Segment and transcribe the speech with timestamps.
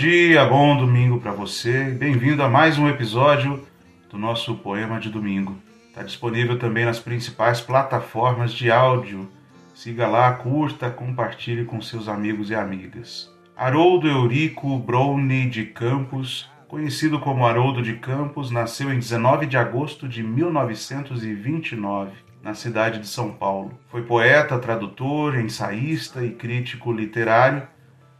[0.00, 1.84] dia, bom domingo para você.
[1.90, 3.62] Bem-vindo a mais um episódio
[4.08, 5.58] do nosso poema de domingo.
[5.88, 9.28] Está disponível também nas principais plataformas de áudio.
[9.74, 13.30] Siga lá, curta, compartilhe com seus amigos e amigas.
[13.54, 20.08] Haroldo Eurico Browne de Campos, conhecido como Haroldo de Campos, nasceu em 19 de agosto
[20.08, 23.78] de 1929, na cidade de São Paulo.
[23.90, 27.68] Foi poeta, tradutor, ensaísta e crítico literário,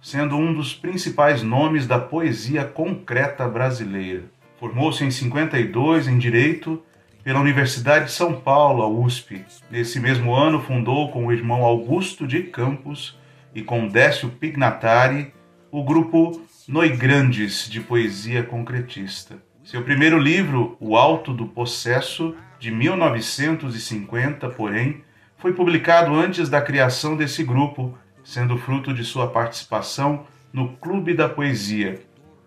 [0.00, 4.24] sendo um dos principais nomes da poesia concreta brasileira.
[4.58, 6.82] Formou-se em 52 em Direito
[7.22, 9.44] pela Universidade de São Paulo, a USP.
[9.70, 13.18] Nesse mesmo ano, fundou com o irmão Augusto de Campos
[13.54, 15.32] e com Décio Pignatari
[15.70, 19.36] o grupo Noi Grandes de poesia concretista.
[19.62, 25.02] Seu primeiro livro, O Alto do Possesso, de 1950, porém,
[25.36, 27.96] foi publicado antes da criação desse grupo,
[28.28, 31.98] sendo fruto de sua participação no Clube da Poesia,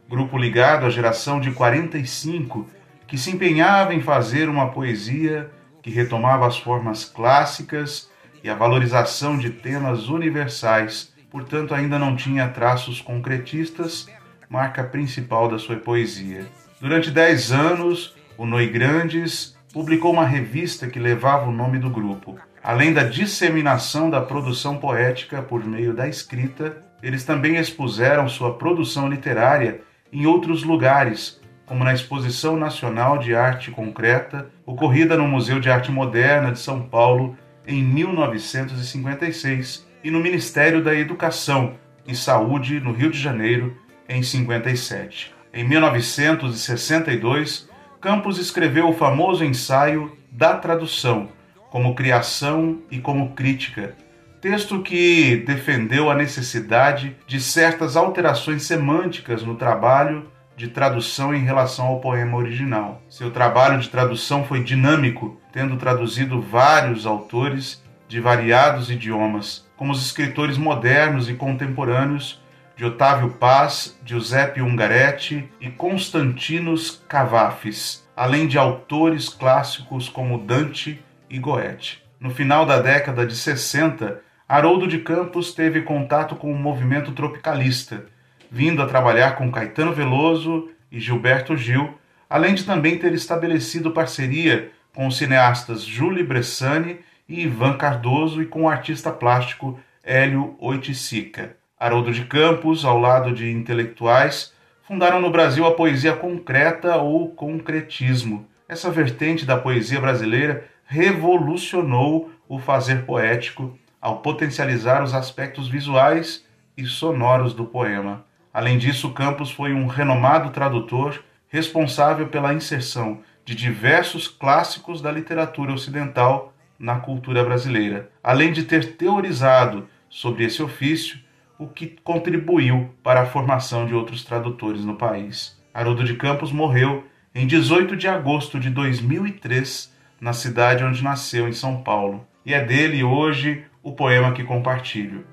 [0.07, 2.69] grupo ligado à geração de 45
[3.07, 5.49] que se empenhava em fazer uma poesia
[5.81, 8.11] que retomava as formas clássicas
[8.43, 14.07] e a valorização de temas universais, portanto ainda não tinha traços concretistas,
[14.47, 16.45] marca principal da sua poesia.
[16.79, 22.39] Durante dez anos, o Noi Grandes publicou uma revista que levava o nome do grupo.
[22.63, 29.09] Além da disseminação da produção poética por meio da escrita, eles também expuseram sua produção
[29.09, 29.81] literária
[30.13, 35.91] em outros lugares, como na Exposição Nacional de Arte Concreta, ocorrida no Museu de Arte
[35.91, 37.35] Moderna de São Paulo
[37.65, 41.73] em 1956, e no Ministério da Educação
[42.07, 43.75] e Saúde, no Rio de Janeiro,
[44.07, 45.33] em 57.
[45.53, 47.67] Em 1962,
[47.99, 51.29] Campos escreveu o famoso ensaio Da Tradução,
[51.71, 53.95] como criação e como crítica,
[54.41, 61.87] texto que defendeu a necessidade de certas alterações semânticas no trabalho de tradução em relação
[61.87, 63.01] ao poema original.
[63.07, 70.05] Seu trabalho de tradução foi dinâmico, tendo traduzido vários autores de variados idiomas, como os
[70.05, 72.41] escritores modernos e contemporâneos
[72.75, 80.99] de Otávio Paz, Giuseppe Ungaretti e Constantinos Cavafis, além de autores clássicos como Dante
[81.31, 81.99] e Goethe.
[82.19, 88.05] No final da década de 60, Haroldo de Campos teve contato com o movimento tropicalista,
[88.51, 91.97] vindo a trabalhar com Caetano Veloso e Gilberto Gil,
[92.29, 98.45] além de também ter estabelecido parceria com os cineastas Júlio Bressani e Ivan Cardoso e
[98.45, 101.55] com o artista plástico Hélio Oiticica.
[101.79, 104.53] Haroldo de Campos, ao lado de intelectuais,
[104.83, 108.45] fundaram no Brasil a poesia concreta ou concretismo.
[108.67, 116.85] Essa vertente da poesia brasileira revolucionou o fazer poético ao potencializar os aspectos visuais e
[116.85, 118.25] sonoros do poema.
[118.53, 125.71] Além disso, Campos foi um renomado tradutor responsável pela inserção de diversos clássicos da literatura
[125.71, 131.17] ocidental na cultura brasileira, além de ter teorizado sobre esse ofício,
[131.57, 135.57] o que contribuiu para a formação de outros tradutores no país.
[135.73, 141.51] Haroldo de Campos morreu em 18 de agosto de 2003, na cidade onde nasceu, em
[141.51, 142.23] São Paulo.
[142.45, 145.25] E é dele hoje o poema que compartilho.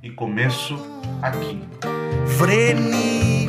[0.00, 0.78] E começo
[1.20, 1.60] aqui.
[2.26, 3.46] vreni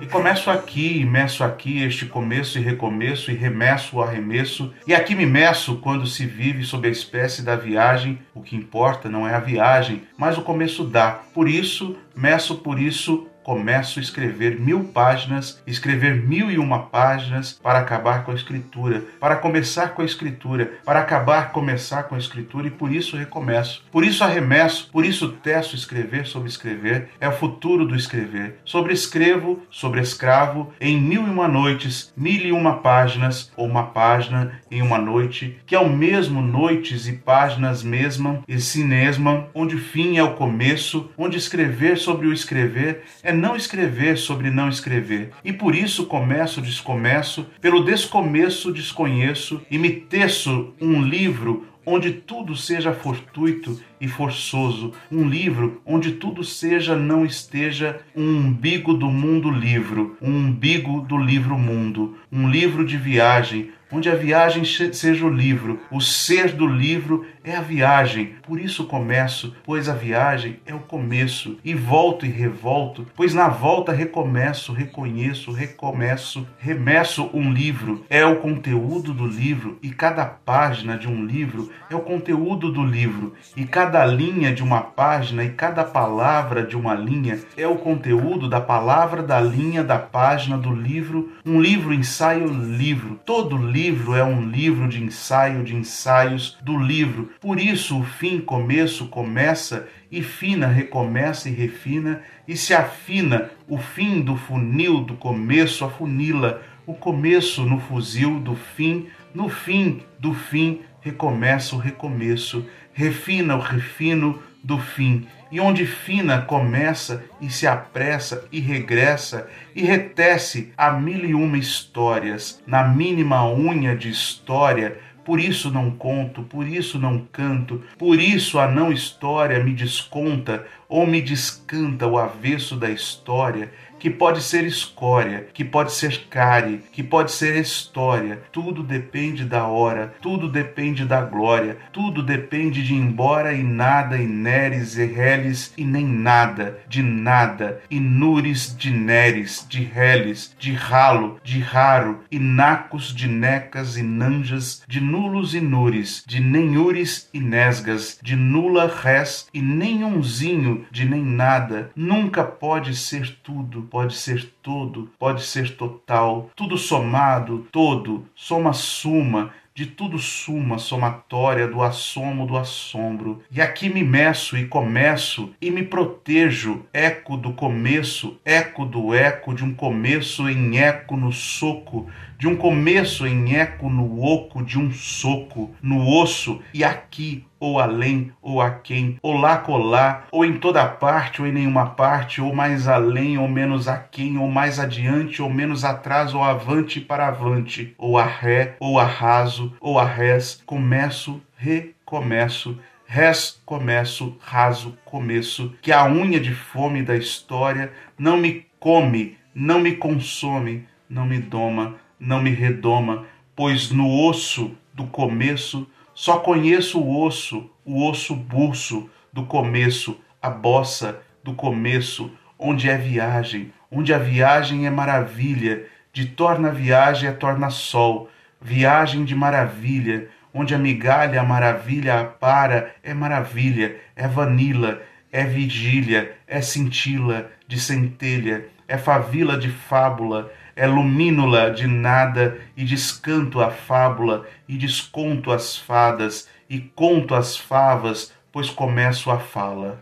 [0.00, 5.14] E começo aqui, meço aqui este começo e recomeço, e remeço o arremesso, e aqui
[5.14, 8.18] me meço quando se vive sob a espécie da viagem.
[8.34, 11.10] O que importa não é a viagem, mas o começo dá.
[11.34, 17.52] Por isso, meço por isso, começo a escrever mil páginas, escrever mil e uma páginas
[17.52, 22.18] para acabar com a escritura, para começar com a escritura, para acabar, começar com a
[22.18, 23.84] escritura e por isso recomeço.
[23.90, 28.58] Por isso arremesso, por isso teço escrever sobre escrever, é o futuro do escrever.
[28.64, 33.84] Sobre escrevo, sobre escravo, em mil e uma noites, mil e uma páginas, ou uma
[33.84, 39.76] página em uma noite, que é o mesmo noites e páginas mesmam e sinesmam, onde
[39.76, 44.68] o fim é o começo, onde escrever sobre o escrever é não escrever sobre não
[44.68, 45.30] escrever.
[45.44, 52.54] E por isso começo, descomeço, pelo descomeço desconheço e me teço um livro onde tudo
[52.54, 59.50] seja fortuito e forçoso, um livro onde tudo seja não esteja um umbigo do mundo
[59.50, 65.28] livro, um umbigo do livro mundo, um livro de viagem, onde a viagem seja o
[65.28, 68.34] livro, o ser do livro é a viagem.
[68.42, 73.48] Por isso começo, pois a viagem é o começo, e volto e revolto, pois na
[73.48, 80.96] volta recomeço, reconheço, recomeço, remesso um livro, é o conteúdo do livro, e cada página
[80.96, 85.50] de um livro é o conteúdo do livro, e cada linha de uma página e
[85.50, 90.74] cada palavra de uma linha é o conteúdo da palavra, da linha, da página do
[90.74, 91.32] livro.
[91.44, 93.18] Um livro, ensaio, livro.
[93.24, 97.30] Todo livro é um livro de ensaio, de ensaios do livro.
[97.40, 103.78] Por isso, o fim, começo, começa, e fina, recomeça e refina, e se afina o
[103.78, 110.34] fim do funil do começo, afunila o começo no fuzil do fim, no fim do
[110.34, 117.66] fim, recomeça o recomeço, refina o refino do fim, e onde fina começa e se
[117.66, 124.98] apressa e regressa e retece a mil e uma histórias, na mínima unha de história,
[125.24, 130.66] por isso não conto, por isso não canto, por isso a não história me desconta
[130.90, 133.70] ou me descanta o avesso da história
[134.00, 138.40] que pode ser escória, que pode ser cárie, que pode ser história.
[138.50, 144.26] Tudo depende da hora, tudo depende da glória, tudo depende de embora e nada, e
[144.26, 150.72] neres e reles e nem nada, de nada, e nures de neres, de reles, de
[150.72, 157.28] ralo, de raro, e nacos de necas e nanjas, de nulos e nures, de nenhures
[157.34, 161.90] e nesgas, de nula res e nenhumzinho de nem nada.
[161.94, 169.52] Nunca pode ser tudo pode ser todo, pode ser total, tudo somado, todo, soma suma,
[169.74, 173.42] de tudo suma somatória do assomo do assombro.
[173.50, 179.54] E aqui me meço e começo e me protejo, eco do começo, eco do eco
[179.54, 182.08] de um começo em eco no soco,
[182.40, 187.78] de um começo em eco no oco de um soco, no osso, e aqui ou
[187.78, 192.40] além, ou a quem, ou lá colar, ou em toda parte, ou em nenhuma parte,
[192.40, 196.98] ou mais além, ou menos a quem, ou mais adiante, ou menos atrás, ou avante
[196.98, 204.38] para avante, ou a ré, ou a raso, ou a res, começo, recomeço, res, começo,
[204.40, 210.88] raso, começo, que a unha de fome da história não me come, não me consome,
[211.06, 213.24] não me doma, não me redoma,
[213.56, 220.50] pois no osso do começo só conheço o osso, o osso burso do começo, a
[220.50, 227.32] bossa do começo, onde é viagem, onde a viagem é maravilha, de torna viagem a
[227.32, 228.28] torna sol,
[228.60, 235.00] viagem de maravilha, onde a migalha a maravilha para é maravilha, é vanila,
[235.32, 242.86] é vigília, é cintila de centelha, é favila de fábula, é lumínula de nada, e
[242.86, 250.00] descanto a fábula, e desconto as fadas, e conto as favas, pois começo a fala.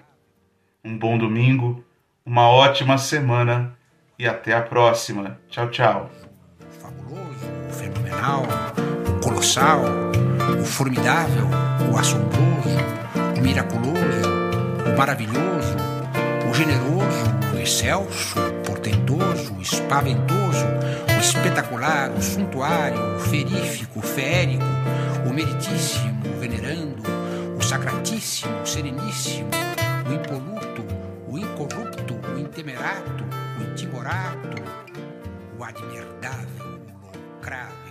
[0.84, 1.84] Um bom domingo,
[2.24, 3.76] uma ótima semana
[4.16, 5.40] e até a próxima.
[5.48, 6.10] Tchau, tchau.
[6.60, 8.44] O fabuloso, o fenomenal,
[9.08, 9.82] o colossal,
[10.60, 11.48] o formidável,
[11.92, 12.78] o assombroso,
[13.36, 14.28] o miraculoso,
[14.86, 15.76] o maravilhoso,
[16.48, 18.38] o generoso, o excelso,
[18.88, 20.66] portentoso, o espaventoso,
[21.16, 24.64] o espetacular, o suntuário, o ferífico, o feérico,
[25.28, 27.02] o meritíssimo, o venerando,
[27.58, 29.50] o sacratíssimo, o sereníssimo,
[30.08, 30.84] o impoluto,
[31.28, 33.24] o incorrupto, o intemerato,
[33.58, 34.62] o intimorato,
[35.58, 37.87] o admirdável, o lucrável